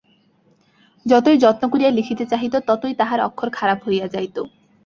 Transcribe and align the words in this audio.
যতই 1.05 1.37
যত্ন 1.37 1.63
করিয়া 1.69 1.91
লিখিতে 1.91 2.23
চাহিত, 2.25 2.53
ততই 2.67 2.93
তাহার 2.99 3.19
অক্ষর 3.21 3.49
খারাপ 3.57 3.79
হইয়া 3.85 4.07
যাইত। 4.07 4.35